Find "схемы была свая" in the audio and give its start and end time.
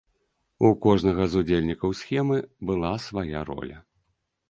2.01-3.49